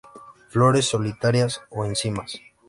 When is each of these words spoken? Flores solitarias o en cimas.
Flores 0.49 0.85
solitarias 0.85 1.61
o 1.69 1.85
en 1.85 1.95
cimas. 1.95 2.41